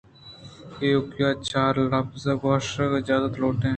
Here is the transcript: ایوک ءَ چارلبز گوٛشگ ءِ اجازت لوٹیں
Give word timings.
ایوک 0.81 1.17
ءَ 1.27 1.41
چارلبز 1.49 2.23
گوٛشگ 2.41 2.91
ءِ 2.93 2.97
اجازت 3.01 3.33
لوٹیں 3.41 3.69